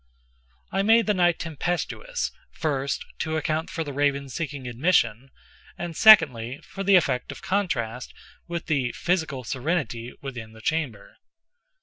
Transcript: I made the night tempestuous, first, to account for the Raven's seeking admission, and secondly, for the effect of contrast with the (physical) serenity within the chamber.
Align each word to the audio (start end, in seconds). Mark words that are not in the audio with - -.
I 0.71 0.81
made 0.81 1.05
the 1.05 1.13
night 1.13 1.37
tempestuous, 1.37 2.31
first, 2.49 3.05
to 3.19 3.37
account 3.37 3.69
for 3.69 3.83
the 3.83 3.93
Raven's 3.93 4.33
seeking 4.33 4.67
admission, 4.67 5.29
and 5.77 5.95
secondly, 5.95 6.59
for 6.63 6.83
the 6.83 6.95
effect 6.95 7.31
of 7.31 7.43
contrast 7.43 8.11
with 8.47 8.65
the 8.65 8.93
(physical) 8.93 9.43
serenity 9.43 10.15
within 10.19 10.53
the 10.53 10.61
chamber. 10.61 11.17